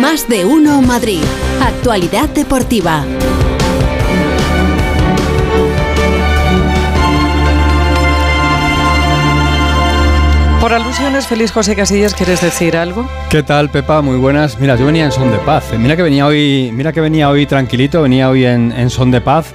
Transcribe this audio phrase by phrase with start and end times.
[0.00, 1.22] Más de uno Madrid.
[1.60, 3.04] Actualidad deportiva.
[10.60, 13.08] Por alusiones, feliz José Casillas, ¿quieres decir algo?
[13.28, 14.00] ¿Qué tal, Pepa?
[14.02, 14.60] Muy buenas.
[14.60, 15.64] Mira, yo venía en son de paz.
[15.76, 19.20] Mira que venía hoy, mira que venía hoy tranquilito, venía hoy en, en son de
[19.20, 19.52] paz,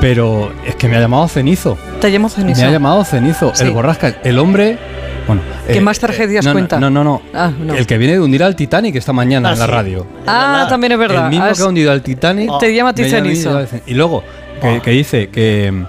[0.00, 1.78] pero es que me ha llamado cenizo.
[2.00, 2.60] Te llamo cenizo.
[2.60, 3.52] Me ha llamado cenizo.
[3.54, 3.64] Sí.
[3.64, 4.78] El borrasca, el hombre.
[5.26, 6.80] Bueno, ¿Qué eh, más tragedias no, no, cuenta?
[6.80, 7.22] No, no, no.
[7.32, 7.74] Ah, no.
[7.74, 9.70] El que viene de hundir al Titanic esta mañana Ah, en la sí.
[9.70, 10.06] radio.
[10.26, 11.24] Ah, también es verdad.
[11.24, 12.50] El mismo Has- que ha hundido al Titanic.
[12.58, 13.66] Te llama a ti me llama a mí cenizo.
[13.86, 14.22] y luego,
[14.60, 15.84] que, que dice que.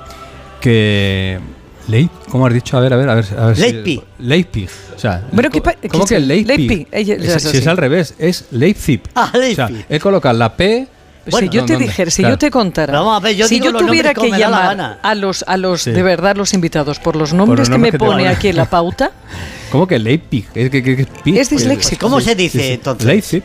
[0.62, 1.40] que
[1.88, 2.78] Leip, ¿cómo has dicho?
[2.78, 3.26] A ver, a ver, a ver.
[3.38, 4.02] A ver si- Leipzig.
[4.20, 4.70] Leipzig.
[4.96, 6.22] O sea, Bueno, ¿qué pa- ¿cómo que es?
[6.26, 6.48] Leipzig?
[6.48, 9.02] Leipzig, Es- si es al revés, es Leipzig.
[9.16, 9.86] Ah, O sea, Leipzig.
[9.90, 10.88] él coloca la P.
[11.28, 12.36] si yo no, te dijera, si Claro.
[12.36, 15.16] yo te contara, Vamos a ver, yo si yo tuviera que me la llamar a
[15.16, 15.92] los, a los Sí.
[15.92, 18.48] de verdad, los invitados, por los nombres los que nombres me que te pone aquí
[18.50, 19.12] en la pauta,
[19.72, 20.46] ¿Cómo que Leipzig?
[20.54, 22.06] Es, que, que- que- pig, Es pues, disléxico.
[22.06, 22.74] ¿Cómo sí, se dice sí, sí.
[22.74, 23.08] entonces?
[23.08, 23.44] Leipzig.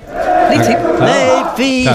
[0.50, 0.76] Leipzig.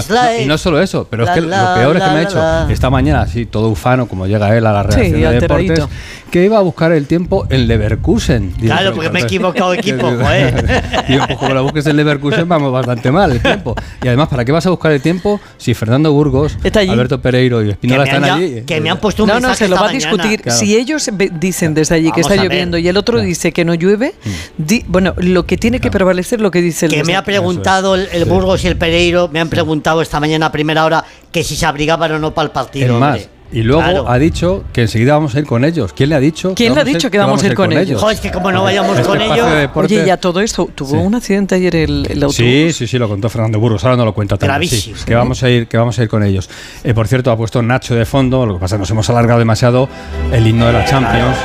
[0.06, 2.08] Claro, no, y no solo eso, pero es La, que la, lo peor es que
[2.08, 2.66] la, me ha la, hecho la.
[2.70, 5.72] esta mañana, así todo ufano, como llega él a la redacción de alteradito.
[5.74, 5.96] deportes,
[6.30, 8.54] que iba a buscar el tiempo en Leverkusen.
[8.58, 10.82] Digo, Claro, porque me he equivocado de equipo, joder.
[11.08, 13.74] Digo, pues como lo busques en Leverkusen, vamos bastante mal el tiempo.
[14.02, 16.56] Y además, ¿para qué vas a buscar el tiempo si Fernando Burgos.
[16.88, 18.62] Alberto Pereiro y Que Espinola me, están han, allí?
[18.66, 20.42] que me han puesto un No, no, se lo va a discutir.
[20.42, 20.58] Claro.
[20.58, 23.64] Si ellos ve- dicen desde allí que Vamos está lloviendo y el otro dice que
[23.64, 24.14] no llueve,
[24.58, 27.22] di- bueno, lo que tiene que prevalecer es lo que dice el Que me ha
[27.24, 28.28] preguntado el, el Sí.
[28.30, 31.66] Burgos y el Pereiro, me han preguntado esta mañana a primera hora que si se
[31.66, 32.98] abrigaban o no para el Es partido.
[32.98, 33.28] más, hombre.
[33.52, 34.04] y luego Claro.
[34.08, 35.92] ha dicho que enseguida vamos a ir con ellos.
[35.92, 36.54] ¿Quién le ha dicho?
[36.56, 38.00] ¿Quién le ha dicho que vamos a ir con ellos?
[38.00, 39.46] Joder, es que como no vayamos Este con ellos.
[39.74, 40.96] Oye, ya todo esto, tuvo Sí.
[40.96, 42.34] un accidente ayer el, el autobús.
[42.36, 44.46] Sí, sí, sí, lo contó Fernando Burgos, ahora no lo cuenta tanto.
[44.46, 44.96] Gravísimo.
[44.96, 46.48] sí, que vamos a ir, que vamos a ir con ellos.
[46.82, 49.08] Eh, por cierto, ha puesto Nacho de fondo, lo que pasa es que nos hemos
[49.10, 49.88] alargado demasiado
[50.32, 51.36] el himno de la Champions.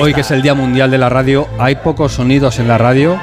[0.00, 3.18] Hoy que es el Día Mundial de la Radio, hay pocos sonidos en la radio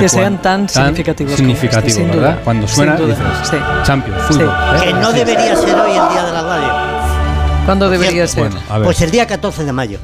[0.00, 2.32] Que sean tan significativos como significativos, este, sin ¿verdad?
[2.34, 3.56] duda, Cuando suena dices sí.
[3.84, 4.48] Champions, fútbol.
[4.48, 4.80] ¿eh?
[4.84, 7.64] Que no debería ser hoy el día de la radio.
[7.64, 8.44] ¿Cuándo debería ser?
[8.48, 8.84] Bueno, a ver.
[8.84, 9.98] Pues el día 14 de mayo.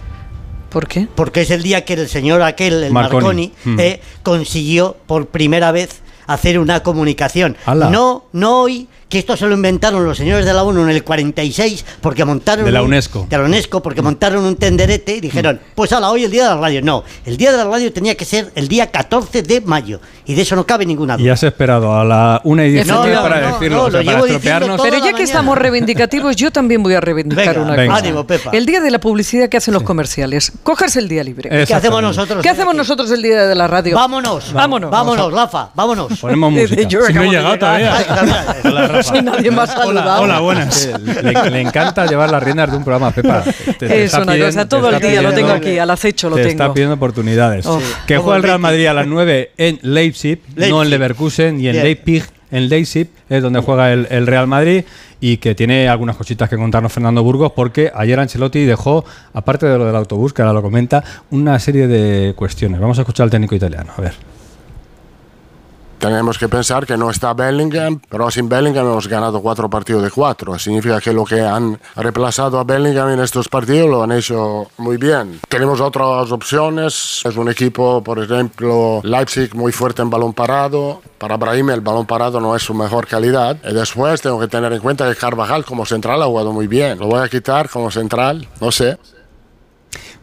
[0.68, 1.06] ¿Por qué?
[1.14, 3.22] Porque es el día que el señor aquel, el Marconi.
[3.24, 3.80] Marconi, Mm.
[3.80, 7.56] eh, consiguió por primera vez hacer una comunicación.
[7.66, 11.04] No, no hoy, que esto se lo inventaron los señores de la ONU en el
[11.04, 12.64] 46, porque montaron.
[12.64, 13.28] De la un- UNESCO.
[13.30, 16.48] De la UNESCO, porque montaron un tenderete y dijeron, pues ala, hoy el día de
[16.50, 16.82] la radio.
[16.82, 20.00] No, el día de la radio tenía que ser el día 14 de mayo.
[20.26, 21.34] Y de eso no cabe ninguna Y duda.
[21.34, 24.00] has esperado a la 1 y 10 No, no, para no, decirlo, no, o sea,
[24.00, 24.80] lo para estropearnos.
[24.82, 25.24] Pero ya que mañana.
[25.24, 27.92] estamos reivindicativos, yo también voy a reivindicar Venga, una venga.
[27.94, 28.04] cosa.
[28.06, 28.50] Ánimo, Pepa.
[28.52, 30.50] El día de la publicidad que hacen los comerciales.
[30.64, 31.50] Cogerse el día libre.
[31.66, 32.42] ¿Qué hacemos nosotros?
[32.42, 33.94] ¿Qué hacemos nosotros el día de la radio?
[33.94, 34.90] Vámonos, Vámonos.
[34.90, 36.18] vámonos, Rafa, vámonos.
[36.18, 36.82] Ponemos música.
[37.06, 37.94] Si no he llegado todavía.
[39.10, 39.20] Hola, Rafa.
[39.20, 40.22] Y nadie más ha Hola, saludado.
[40.22, 40.88] hola, buenas.
[41.22, 43.42] Le, le encanta llevar las riendas de un programa, Pepa.
[43.42, 46.28] Te- te Es está una pidiendo- cosa, todo el día lo tengo aquí, al acecho
[46.30, 46.52] lo te tengo.
[46.52, 47.66] está pidiendo oportunidades.
[47.66, 47.80] Oh.
[48.06, 48.58] Que juega el Real.
[48.58, 51.76] Madrid a las 9 en Leipzig, no en Leverkusen y en.
[51.82, 52.24] Leipzig.
[52.50, 54.84] En Leipzig es donde juega el, el Real Madrid
[55.20, 59.76] y que tiene algunas cositas que contarnos Fernando Burgos porque ayer Ancelotti dejó, aparte de
[59.76, 62.78] lo del autobús, que ahora lo comenta, una serie de cuestiones.
[62.80, 63.92] Vamos a escuchar al técnico italiano.
[63.96, 64.12] A ver.
[66.04, 70.10] Tenemos que pensar que no está Bellingham, pero sin Bellingham hemos ganado cuatro partidos de
[70.10, 70.58] cuatro.
[70.58, 74.98] Significa que lo que han reemplazado a Bellingham en estos partidos lo han hecho muy
[74.98, 75.40] bien.
[75.48, 77.22] Tenemos otras opciones.
[77.24, 81.00] Es un equipo, por ejemplo, Leipzig muy fuerte en balón parado.
[81.16, 83.56] Para Brahim el balón parado no es su mejor calidad.
[83.64, 86.98] Y después tengo que tener en cuenta que Carvajal como central ha jugado muy bien.
[86.98, 88.98] Lo voy a quitar como central, no sé.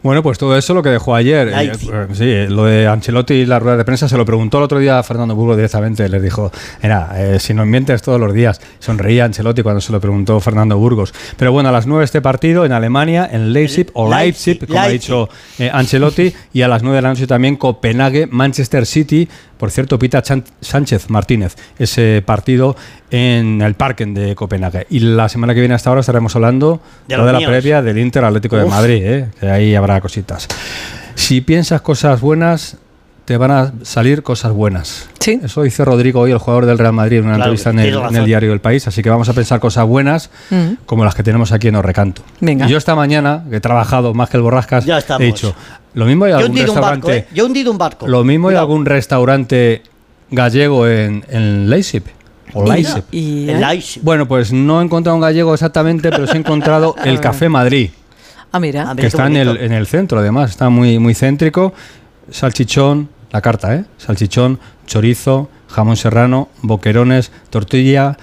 [0.02, 1.48] Bueno, pues todo eso lo que dejó ayer.
[1.48, 4.58] Eh, eh, sí, eh, lo de Ancelotti y la rueda de prensa se lo preguntó
[4.58, 6.08] el otro día a Fernando Burgos directamente.
[6.08, 8.60] Les dijo, era, eh, si no mientes todos los días.
[8.80, 11.14] Sonreía Ancelotti cuando se lo preguntó Fernando Burgos.
[11.36, 14.80] Pero bueno, a las 9 este partido en Alemania, en Leipzig o Leipzig, Leipzig, como
[14.80, 15.28] ha dicho
[15.60, 16.34] eh, Ancelotti.
[16.52, 19.28] Y a las 9 de la noche también Copenhague, Manchester City.
[19.62, 22.74] Por cierto, Pita Chan- Sánchez Martínez, ese partido
[23.12, 24.88] en el Parken de Copenhague.
[24.90, 28.56] Y la semana que viene hasta ahora estaremos hablando De la previa del Inter Atlético
[28.56, 28.64] de.
[28.64, 29.28] Madrid, ¿eh?
[29.38, 30.48] que ahí habrá cositas.
[31.14, 32.76] Si piensas cosas buenas,
[33.24, 35.08] te van a salir cosas buenas.
[35.20, 35.40] Sí.
[35.42, 38.16] Eso dice Rodrigo hoy, el jugador del Real Madrid, en una Claro, entrevista en el,
[38.16, 38.86] en diario El País.
[38.88, 40.72] Así que vamos a pensar cosas buenas Mm.
[40.86, 42.22] como las que tenemos aquí en Orrecanto.
[42.40, 42.66] Venga.
[42.66, 45.22] Y yo esta mañana, que he trabajado más que el Borrascas, Ya estamos.
[45.22, 45.54] he dicho,
[45.94, 47.06] lo mismo hay Yo algún un restaurante...
[47.06, 47.26] barco, ¿eh?
[47.32, 48.08] Yo he hundido un barco.
[48.08, 49.82] Lo mismo hay algún restaurante
[50.30, 52.02] gallego en, en Leipzig.
[52.54, 53.04] O Leipzig.
[53.12, 54.02] y- Leipzig.
[54.02, 57.90] Bueno, pues no he encontrado un gallego exactamente, pero sí he encontrado el Café Madrid,
[58.54, 58.90] Ah, mira.
[58.90, 61.72] Ah, que qué está en el, en el centro, además, está muy, muy céntrico.
[62.30, 63.84] Salchichón, la carta, ¿eh?
[63.98, 68.16] Salchichón, chorizo, jamón serrano, boquerones, tortilla,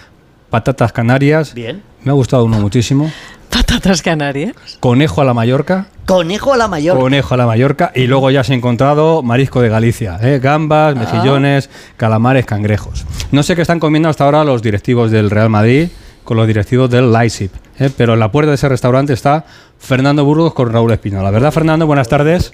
[0.50, 1.54] patatas canarias.
[1.54, 1.82] Bien.
[2.04, 3.12] Me ha gustado uno muchísimo.
[3.50, 4.54] Patatas canarias.
[4.80, 6.98] conejo a la Mallorca, Conejo a la mayor.
[6.98, 10.40] conejo a la Mallorca y luego ya se ha encontrado marisco de Galicia, ¿eh?
[10.40, 11.00] gambas, Ah.
[11.00, 13.06] mejillones, calamares, cangrejos.
[13.32, 15.90] No sé qué están comiendo hasta ahora los directivos del Real Madrid
[16.24, 17.90] con los directivos del Leipzig, ¿eh?
[17.96, 19.46] pero en la puerta de ese restaurante está
[19.80, 21.22] Fernando Burgos con Raúl Espino.
[21.24, 22.54] La verdad, Fernando, buenas tardes.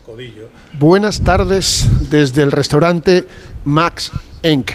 [0.80, 3.26] Buenas tardes desde el restaurante
[3.64, 4.12] Max
[4.44, 4.72] Enk.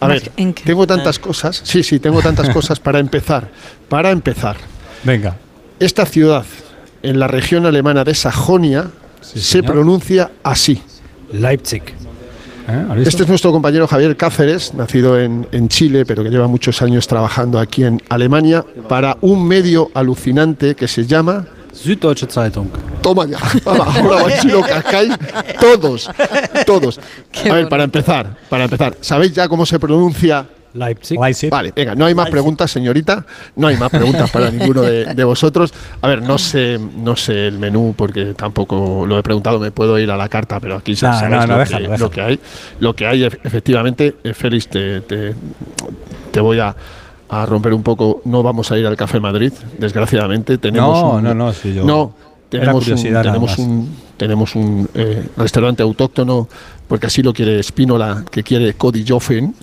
[0.00, 0.60] A Max ver, Enk.
[0.64, 3.48] tengo tantas cosas, sí, sí, tengo tantas cosas para empezar.
[3.88, 4.56] Para empezar,
[5.04, 5.36] Venga.
[5.78, 6.44] esta ciudad
[7.02, 8.90] en la región alemana de Sajonia
[9.20, 10.80] se pronuncia así.
[11.32, 11.82] Leipzig.
[12.68, 13.02] ¿Eh?
[13.04, 17.06] Este es nuestro compañero Javier Cáceres, nacido en, en Chile, pero que lleva muchos años
[17.06, 22.68] trabajando aquí en Alemania, para un medio alucinante que se llama Süddeutsche Zeitung.
[23.02, 23.38] Toma ya.
[23.64, 25.12] Ahora vais y lo cascáis
[25.60, 26.10] todos.
[26.66, 27.00] Todos.
[27.32, 28.96] Qué A ver, para empezar, para empezar.
[29.00, 30.46] ¿Sabéis ya cómo se pronuncia?
[30.72, 31.18] Leipzig.
[31.20, 31.50] Leipzig.
[31.50, 33.26] Vale, venga, no hay más preguntas, señorita.
[33.56, 35.74] No hay más preguntas para ninguno de, de vosotros.
[36.00, 39.58] A ver, no sé, no sé el menú porque tampoco lo he preguntado.
[39.58, 41.90] Me puedo ir a la carta, pero aquí No, sabéis no, no, lo, déjalo, que,
[41.90, 42.04] déjalo.
[42.06, 42.40] lo que hay.
[42.78, 45.34] Lo que hay, ef- efectivamente, eh, Félix, te, te,
[46.30, 46.76] te voy a,
[47.30, 48.22] a romper un poco.
[48.26, 50.56] No vamos a ir al Café Madrid, desgraciadamente.
[50.58, 52.14] Tenemos No, un- no, no, sí, yo- No,
[52.50, 56.48] tenemos un, tenemos un, tenemos un eh, restaurante autóctono,
[56.88, 59.54] porque así lo quiere Spínola, que quiere Cody Joffen,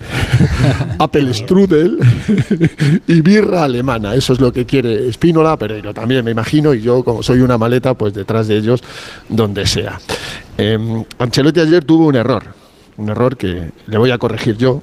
[0.98, 1.98] Apple Strudel
[3.06, 4.14] y birra alemana.
[4.14, 7.40] Eso es lo que quiere Spínola, pero yo también me imagino, y yo como soy
[7.40, 8.82] una maleta, pues detrás de ellos,
[9.28, 10.00] donde sea.
[10.56, 12.42] Eh, Ancelotti ayer tuvo un error,
[12.96, 14.82] un error que le voy a corregir yo.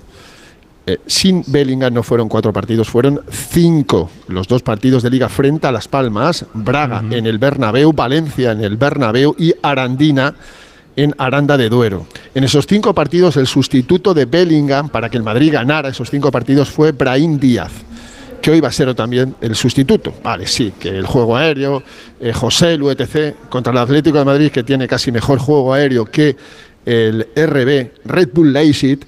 [0.88, 4.10] Eh, sin Bellingham no fueron cuatro partidos, fueron cinco.
[4.28, 8.64] Los dos partidos de Liga frente a Las Palmas, Braga en el Bernabéu, Valencia en
[8.64, 10.36] el Bernabéu y Arandina
[10.96, 12.06] en Aranda de Duero.
[12.36, 16.32] En esos cinco partidos el sustituto de Bellingham para que el Madrid ganara esos cinco
[16.32, 17.72] partidos fue Brahim Díaz
[18.46, 20.14] que hoy va a ser también el sustituto.
[20.22, 21.82] Vale, sí, que el juego aéreo,
[22.20, 26.06] eh, José, el UETC, contra el Atlético de Madrid, que tiene casi mejor juego aéreo
[26.06, 26.36] que
[26.86, 29.00] el RB Red Bull Leipzig,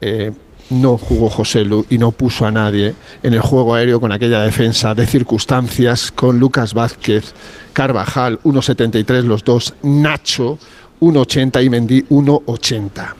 [0.00, 0.32] eh,
[0.70, 4.40] no jugó José Lu y no puso a nadie en el juego aéreo con aquella
[4.42, 7.34] defensa de circunstancias con Lucas Vázquez,
[7.72, 10.58] Carvajal 1.73 los dos, Nacho
[11.00, 13.14] 1.80 y Mendy 1.80.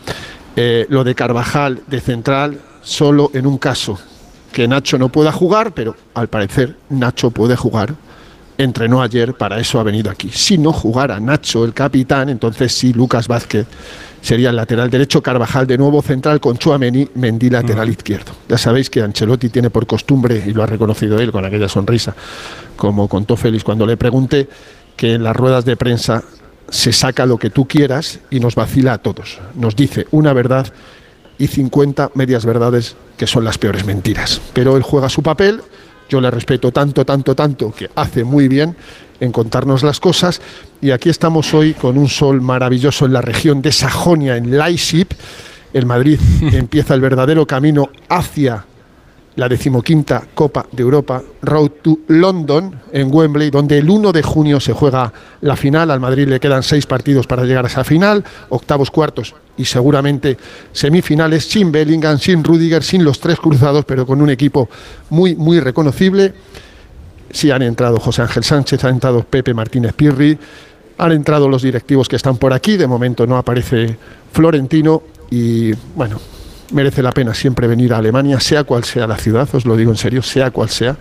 [0.56, 3.98] Eh, lo de Carvajal de central solo en un caso,
[4.52, 7.94] que Nacho no pueda jugar, pero al parecer Nacho puede jugar.
[8.58, 10.30] Entrenó ayer, para eso ha venido aquí.
[10.32, 13.68] Si no jugara Nacho, el capitán, entonces sí, Lucas Vázquez
[14.20, 18.32] sería el lateral derecho, Carvajal de nuevo central con Chuameni, Mendy lateral izquierdo.
[18.48, 22.16] Ya sabéis que Ancelotti tiene por costumbre, y lo ha reconocido él con aquella sonrisa,
[22.76, 24.48] como contó Félix cuando le pregunté,
[24.96, 26.24] que en las ruedas de prensa
[26.68, 29.38] se saca lo que tú quieras y nos vacila a todos.
[29.54, 30.66] Nos dice una verdad
[31.38, 34.40] y 50 medias verdades que son las peores mentiras.
[34.52, 35.62] Pero él juega su papel,
[36.08, 38.76] yo le respeto tanto, tanto, tanto, que hace muy bien
[39.20, 40.40] en contarnos las cosas.
[40.80, 45.08] Y aquí estamos hoy con un sol maravilloso en la región de Sajonia, en Leipzig.
[45.72, 46.18] El Madrid
[46.52, 48.64] empieza el verdadero camino hacia
[49.38, 54.58] la decimoquinta Copa de Europa, Road to London, en Wembley, donde el 1 de junio
[54.58, 55.12] se juega
[55.42, 55.92] la final.
[55.92, 60.36] Al Madrid le quedan seis partidos para llegar a esa final, octavos, cuartos y seguramente
[60.72, 64.68] semifinales, sin Bellingham, sin Rudiger, sin los tres cruzados, pero con un equipo
[65.10, 66.34] muy, muy reconocible.
[67.30, 70.36] Sí han entrado José Ángel Sánchez, ha entrado Pepe Martínez Pirri,
[70.98, 73.96] han entrado los directivos que están por aquí, de momento no aparece
[74.32, 75.00] Florentino
[75.30, 76.18] y bueno,
[76.72, 79.90] merece la pena siempre venir a Alemania, sea cual sea la ciudad, os lo digo
[79.90, 80.96] en serio, sea cual sea.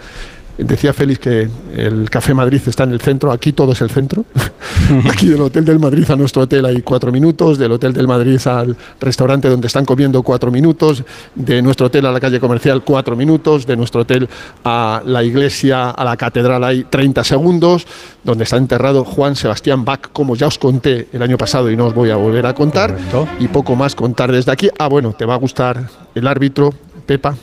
[0.57, 4.25] Decía Félix que el Café Madrid está en el centro, aquí todo es el centro.
[5.09, 8.39] Aquí del Hotel del Madrid a nuestro hotel hay cuatro minutos, del Hotel del Madrid
[8.47, 11.03] al restaurante donde están comiendo cuatro minutos,
[11.35, 14.29] de nuestro hotel a la calle comercial cuatro minutos, de nuestro hotel
[14.63, 17.85] a la iglesia, a la catedral hay 30 segundos,
[18.23, 21.87] donde está enterrado Juan Sebastián Bach, como ya os conté el año pasado y no
[21.87, 23.27] os voy a volver a contar, Correcto.
[23.39, 24.69] y poco más contar desde aquí.
[24.79, 26.73] Ah, bueno, te va a gustar el árbitro,
[27.05, 27.35] Pepa.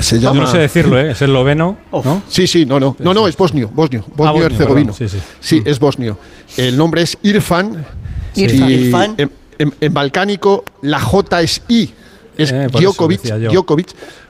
[0.00, 0.40] Se Yo llama...
[0.42, 1.12] no sé decirlo, ¿eh?
[1.12, 2.22] es esloveno, ¿no?
[2.28, 4.92] Sí, sí, no, no, no, no, es bosnio, bosnio, Ah, bosnio bosnio, herzegovino.
[4.92, 5.18] sí, sí.
[5.40, 6.18] Sí, es bosnio.
[6.56, 7.84] El nombre es Irfan.
[8.34, 8.70] Irfan.
[8.70, 9.14] y Irfan.
[9.18, 11.90] En, en- en balcánico la J es I,
[12.36, 13.22] es Eh, Djokovic.
[13.50, 13.88] Djokovic.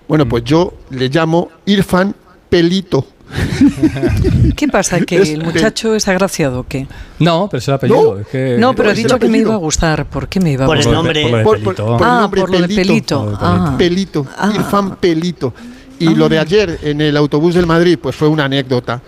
[0.08, 2.14] Bueno, pues yo le llamo Irfan
[2.48, 3.06] Pelito.
[4.56, 5.00] ¿Qué pasa?
[5.00, 6.86] ¿Que Es el muchacho es agraciado o qué?
[7.18, 8.14] No, pero es el apellido.
[8.14, 8.20] No.
[8.20, 10.06] es que- No, pero el dicho que me iba a gustar.
[10.06, 11.02] ¿Por qué me iba a Por el gustar?
[11.04, 11.42] Por de- nombre.
[11.44, 11.86] por Por- por- pelito.
[11.98, 12.84] por- el ah, nombre por lo de Pelito.
[13.24, 13.38] pelito.
[13.40, 13.74] Ah.
[13.78, 14.52] Pelito, Ah.
[14.54, 15.54] Irfan Pelito.
[16.00, 19.00] Y lo de ayer en el autobús del Madrid, pues fue una anécdota.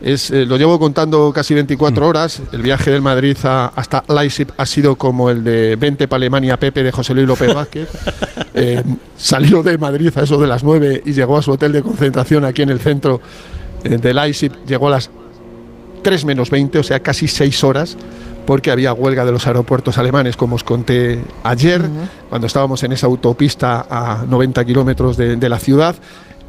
[0.00, 2.08] Es, eh, lo llevo contando casi 24 Mm.
[2.08, 2.40] horas.
[2.52, 6.56] El viaje del Madrid a- hasta Leipzig ha sido como el de 20 para Alemania
[6.56, 7.88] Pepe de José Luis López Vázquez.
[8.60, 8.82] Eh,
[9.16, 12.44] salió de Madrid a eso de las 9 y llegó a su hotel de concentración
[12.44, 13.20] aquí en el centro
[13.84, 15.10] de Leipzig llegó a las
[16.02, 17.96] 3 menos 20, o sea, casi 6 horas,
[18.46, 21.82] porque había huelga de los aeropuertos alemanes, como os conté ayer,
[22.28, 25.96] cuando estábamos en esa autopista a 90 kilómetros de, de la ciudad,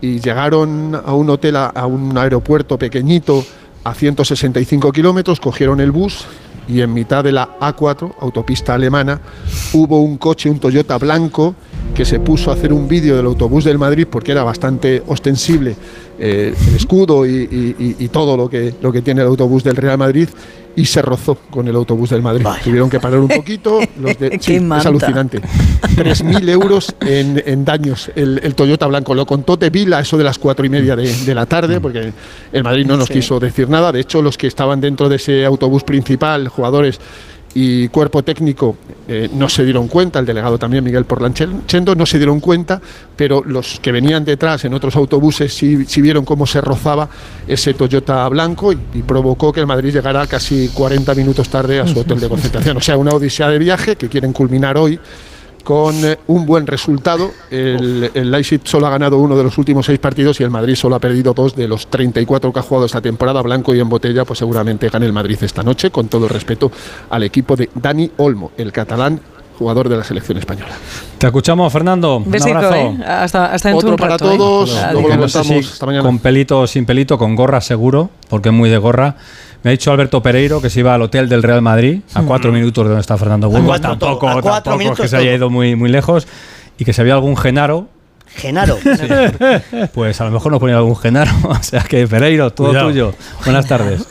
[0.02, 3.44] y llegaron a un hotel, a, a un aeropuerto pequeñito,
[3.84, 6.26] a 165 kilómetros, cogieron el bus
[6.70, 9.20] y en mitad de la A4, autopista alemana,
[9.74, 11.56] hubo un coche, un Toyota blanco,
[11.96, 15.76] que se puso a hacer un vídeo del autobús del Madrid porque era bastante ostensible
[16.18, 19.64] eh, el escudo y, y- y- y todo lo que, lo que tiene el autobús
[19.64, 20.28] del Real Madrid
[20.76, 22.44] y se rozó con el autobús del Madrid.
[22.46, 22.62] Vaya.
[22.64, 23.80] Tuvieron que parar un poquito.
[24.00, 25.42] Los de- sí, es alucinante.
[25.42, 29.14] 3.000 euros en, en daños el, el Toyota blanco.
[29.16, 32.14] Lo contó Tevila eso de las cuatro y media de, de la tarde, porque
[32.54, 33.16] el Madrid no nos Sí.
[33.16, 33.92] quiso decir nada.
[33.92, 37.00] De hecho, los que estaban dentro de ese autobús principal, jugadores
[37.54, 38.78] y cuerpo técnico,
[39.08, 42.80] eh, no se dieron cuenta, el delegado también, Miguel Porlanchendo, no se dieron cuenta,
[43.16, 47.10] pero los que venían detrás en otros autobuses sí, sí vieron cómo se rozaba
[47.48, 51.88] ese Toyota blanco y, y provocó que el Madrid llegara casi 40 minutos tarde a
[51.88, 52.78] su hotel de concentración.
[52.78, 55.00] O sea, una odisea de viaje que quieren culminar hoy
[55.70, 57.30] con eh, un buen resultado.
[57.52, 60.74] El, el Leipzig solo ha ganado uno de los últimos seis partidos y el Madrid
[60.74, 63.44] solo ha perdido dos de los 34 que ha jugado esta temporada.
[63.44, 66.72] Blanco y en botella, pues seguramente gane el Madrid esta noche, con todo el respeto
[67.12, 69.22] al equipo de Dani Olmo, el catalán
[69.60, 70.72] jugador de la selección española.
[71.20, 72.18] Te escuchamos, Fernando.
[72.18, 72.76] Un Un besito, abrazo.
[72.76, 72.98] ¿eh?
[73.06, 74.38] Hasta, hasta Otro un para rato, ¿eh?
[74.38, 74.94] todos, Adiós.
[74.94, 76.04] luego no sé si esta mañana.
[76.04, 79.18] con pelito o sin pelito, con gorra seguro, porque es muy de gorra.
[79.64, 82.52] Me ha dicho Alberto Pereiro que se iba al hotel del Real Madrid, a cuatro
[82.52, 83.82] minutos de donde está Fernando Burgos.
[83.82, 86.28] todo, Tampoco, a cuatro tampoco minutos que se haya ido muy, muy lejos.
[86.78, 87.90] Y que si había algún Genaro,
[88.36, 88.78] Genaro.
[89.94, 91.32] pues a lo mejor nos ponía algún Genaro.
[91.44, 92.88] O sea que Pereiro, todo Cuidado.
[92.90, 93.14] tuyo.
[93.44, 94.06] Buenas tardes.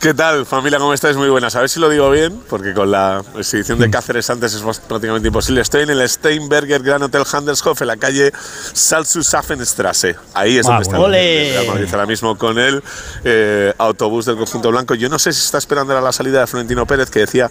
[0.00, 0.78] ¿Qué tal, familia?
[0.78, 1.16] ¿Cómo estáis?
[1.16, 1.54] Muy buenas.
[1.56, 5.28] A ver si lo digo bien, porque con la exhibición de Cáceres antes es prácticamente
[5.28, 5.60] imposible.
[5.60, 8.32] Estoy en el Steinberger Grand Hotel Handelshof, en la calle
[8.72, 10.16] Salzhausenstrasse.
[10.34, 11.72] Ahí es Ah, donde está bueno.
[11.72, 12.82] Madrid ahora mismo con el
[13.24, 14.94] eh, autobús del conjunto blanco.
[14.94, 17.50] Yo no sé si está esperando a la salida de Florentino Pérez, que decía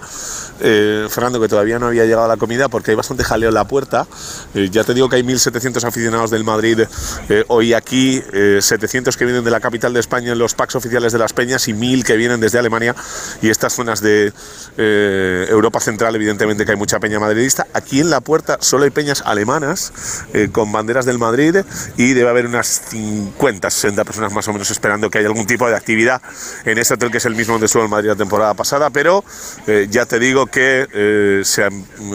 [0.59, 3.67] eh, Fernando que todavía no había llegado la comida porque hay bastante jaleo en la
[3.67, 4.05] puerta.
[4.53, 6.81] Eh, ya te digo que hay 1.700 aficionados del Madrid
[7.29, 10.75] eh, hoy aquí, eh, 700 que vienen de la capital de España en los packs
[10.75, 12.95] oficiales de las Peñas y 1.000 que vienen desde Alemania
[13.41, 14.33] y estas zonas de
[14.77, 17.67] eh, Europa Central, evidentemente que hay mucha peña madridista.
[17.73, 21.57] Aquí en la puerta solo hay peñas alemanas eh, con banderas del Madrid
[21.97, 25.67] y debe haber unas 50, 60 personas más o menos esperando que haya algún tipo
[25.67, 26.21] de actividad
[26.65, 29.23] en este hotel que es el mismo donde estuvo el Madrid la temporada pasada, pero
[29.67, 31.69] eh, ya te digo que se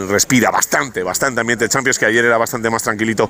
[0.09, 3.29] respira bastante, bastante ambiente de Champions, que ayer era bastante más tranquilito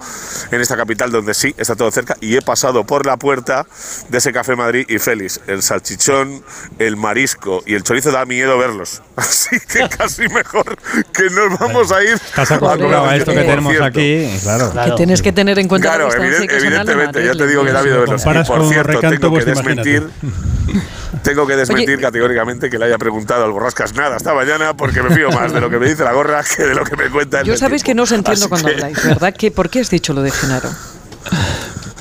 [0.50, 3.66] en esta capital donde sí está todo cerca y he pasado por la puerta
[4.08, 6.42] de ese Café Madrid y Félix, el salchichón,
[6.78, 10.76] el marisco y el chorizo da miedo verlos, así que casi mejor
[11.12, 12.11] que nos vamos a ir.
[12.14, 14.71] Estás acostumbrado a esto que tenemos aquí, claro.
[14.71, 14.90] Claro.
[14.92, 17.83] Que tienes que tener en cuenta Claro, evident- que evidentemente, ya te digo que da
[17.83, 18.21] miedo lo verlos.
[18.21, 20.09] Y comparas por con cierto, tengo que pues desmentir,
[21.23, 22.02] tengo que desmentir Oye.
[22.02, 25.61] categóricamente que le haya preguntado al Borrascas nada esta mañana porque me fío más de
[25.61, 27.83] lo que me dice la gorra que de lo que me cuenta el Yo sabéis
[27.83, 27.92] tiempo.
[27.92, 29.35] que no os entiendo Así cuando que- habláis, ¿verdad?
[29.38, 30.71] ¿Qué, ¿Por qué has dicho lo de Genaro?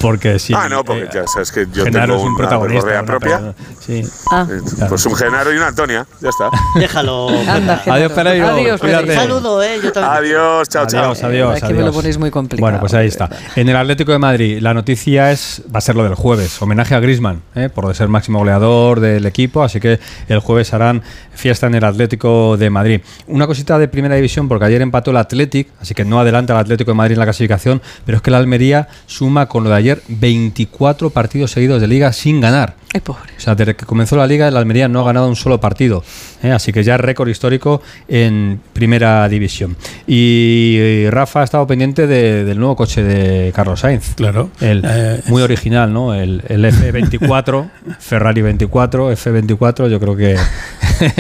[0.02, 0.54] Porque sí.
[0.56, 2.88] Ah, no, porque eh, ya sabes que yo Genaro tengo es un una protagonista.
[2.90, 3.54] una propia.
[3.80, 4.04] Sí.
[4.32, 4.90] Ah, Eh, Claro.
[4.90, 6.50] Pues un Genaro y una Antonia, ya está.
[6.80, 7.30] Déjalo.
[7.30, 7.94] anda, Genaro.
[7.94, 8.48] Adiós, Pereiro.
[8.48, 9.10] Adiós, Cuídate.
[9.12, 9.80] Un saludo, ¿eh?
[9.84, 10.14] Yo también.
[10.16, 11.04] Adiós, chao, chao.
[11.12, 11.58] Adiós, adiós.
[11.58, 13.30] Es que me lo ponéis muy complicado, Bueno, pues ahí está.
[13.56, 16.62] En el Atlético de Madrid, la noticia es va a ser lo del jueves.
[16.62, 17.42] Homenaje a Grisman,
[17.74, 19.64] por ser máximo goleador del equipo.
[19.64, 21.04] Así que el jueves harán
[21.34, 23.02] fiesta en el Atlético de Madrid.
[23.28, 26.60] Una cosita de primera división, porque ayer empató el Athletic, así que no adelanta el
[26.60, 27.82] Atlético de Madrid en la clasificación.
[28.06, 32.12] Pero es que la Almería suma con lo de ayer 24 partidos seguidos de liga
[32.14, 32.76] sin ganar.
[32.94, 33.32] Ay, pobre.
[33.38, 36.04] O sea, desde que comenzó la liga, el Almería no ha ganado un solo partido.
[36.44, 36.52] ¿eh?
[36.52, 39.78] Así que ya récord histórico en primera división.
[40.08, 44.16] Y, eh, Rafa ha estado pendiente de- del nuevo coche de Carlos Sainz.
[44.16, 44.50] Claro.
[44.60, 46.14] El, Eh, muy original, ¿no?
[46.14, 47.70] El, el F24,
[48.00, 50.36] Ferrari 24, F24, yo creo que.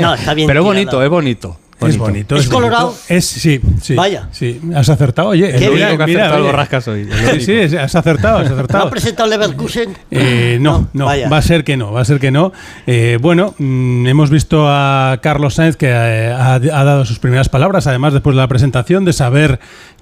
[0.01, 0.65] No, está bien Pero tirado.
[0.65, 1.57] bonito, es bonito.
[1.87, 2.35] Es bonito.
[2.35, 2.95] ¿Es colorado?
[3.07, 3.95] Es, sí, sí.
[3.95, 4.27] Vaya.
[4.31, 5.29] Sí, has acertado.
[5.29, 5.87] Oye, Qué Lo bien.
[5.89, 7.09] único que mira, acertado hoy.
[7.41, 8.87] Sí, sí, has acertado, has ¿No acertado.
[8.87, 9.97] ha presentado Leverkusen?
[10.11, 11.29] Eh, no, no, Vaya.
[11.29, 12.53] va a ser que no, va a ser que no.
[12.85, 17.49] Eh, bueno, mm, hemos visto a Carlos Sainz que eh, ha, ha dado sus primeras
[17.49, 19.59] palabras, además después de la presentación, de saber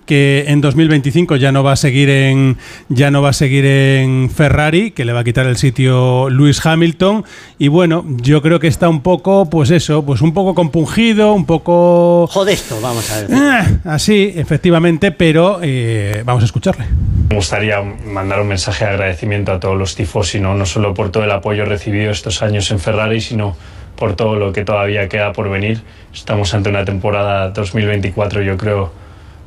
[0.09, 4.31] que en 2025 ya no va a seguir en ya no va a seguir en
[4.31, 7.23] Ferrari, que le va a quitar el sitio Lewis Hamilton
[7.59, 11.45] y bueno, yo creo que está un poco pues eso, pues un poco compungido, un
[11.45, 13.29] poco Jodesto, vamos a ver.
[13.31, 16.85] eh, así, efectivamente, pero eh, vamos a escucharle.
[17.29, 20.55] Me gustaría mandar un mensaje de agradecimiento a todos los tifosi, ¿no?
[20.55, 23.55] no solo por todo el apoyo recibido estos años en Ferrari, sino
[23.95, 25.83] por todo lo que todavía queda por venir.
[26.11, 28.91] Estamos ante una temporada 2024, yo creo,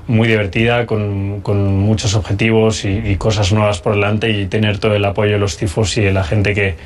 [0.06, 4.94] muy divertida, con, con muchos objetivos y, y cosas nuevas por delante y tener todo
[4.94, 6.76] el apoyo de los tifos y de la gente que,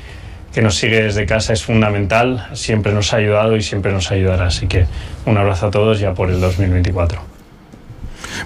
[0.53, 4.47] que nos sigue desde casa es fundamental, siempre nos ha ayudado y siempre nos ayudará.
[4.47, 4.85] Así que
[5.25, 7.37] un abrazo a todos ya por el 2024.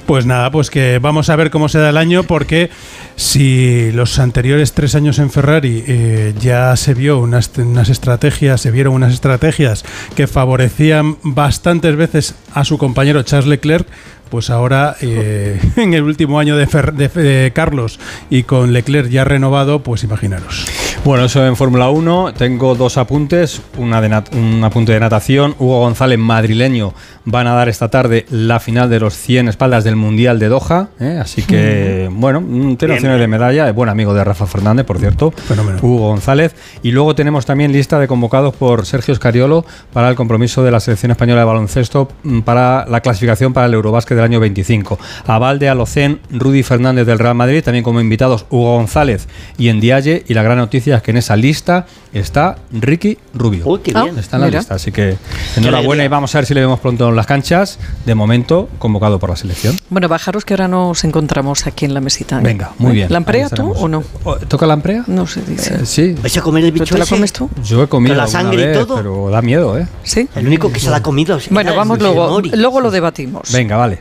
[0.06, 2.70] Pues nada, pues que vamos a ver cómo se da el año, porque
[3.16, 8.72] si los anteriores tres años en Ferrari eh, ya se vio unas, unas estrategias, se
[8.72, 9.84] vieron unas estrategias
[10.16, 13.88] que favorecían bastantes veces a su compañero Charles Leclerc,
[14.32, 18.00] pues ahora eh, en el último año de, Carlos
[18.32, 20.66] y con Leclerc ya renovado, pues imaginaros.
[21.04, 22.34] Bueno, eso en Fórmula 1.
[22.34, 23.62] Tengo dos apuntes.
[23.78, 25.56] Una de un apunte de natación.
[25.58, 26.94] Hugo González, madrileño,
[27.26, 30.90] van a dar esta tarde la final de los 100 espaldas del Mundial de Doha.
[31.00, 31.18] ¿eh?
[31.20, 32.42] Así que, bueno,
[32.78, 33.68] tiene opciones de medalla.
[33.68, 35.32] Es buen amigo de Rafa Fernández, por cierto.
[35.32, 35.80] Fenómeno.
[35.82, 36.56] Hugo González.
[36.84, 40.80] Y luego tenemos también lista de convocados por Sergio Scariolo para el compromiso de la
[40.80, 45.00] selección española de baloncesto mm, para la clasificación para el Eurobásquet del año 25.
[45.26, 50.24] Aval de Alocén, Rudy Fernández del Real Madrid, también como invitados Hugo González y Endialle.
[50.28, 53.64] Y la gran noticia es que en esa lista está Ricky Rubio.
[53.68, 54.18] Uy, qué bien.
[54.18, 54.60] Está en la Mira.
[54.60, 55.18] lista, así que
[55.56, 57.78] enhorabuena y vamos a ver si le vemos pronto en las canchas.
[58.06, 59.78] De momento, convocado por la selección.
[59.90, 62.40] Bueno, bajaros que ahora nos encontramos aquí en la mesita.
[62.40, 62.44] ¿eh?
[62.44, 63.12] Venga, muy bien.
[63.12, 64.04] ¿La amprea Ahí tú o no?
[64.24, 65.04] Oh, ¿Toca la amprea?
[65.08, 65.76] No se dice.
[65.76, 66.16] Eh, sí.
[66.22, 67.16] ¿Vais a comer el ¿Pero bicho te la ese?
[67.16, 67.50] comes tú?
[67.64, 68.96] Yo he comido ¿Con la alguna sangre y vez, todo?
[68.96, 69.88] pero da miedo, ¿eh?
[70.04, 70.28] Sí.
[70.36, 71.38] El único que se la ha comido.
[71.50, 72.30] Bueno, vamos el luego.
[72.30, 72.50] Mori.
[72.56, 73.52] Luego lo debatimos.
[73.52, 74.00] Venga, vale.